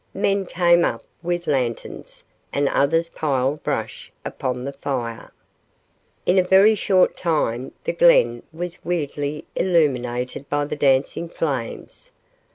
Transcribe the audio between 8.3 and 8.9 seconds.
was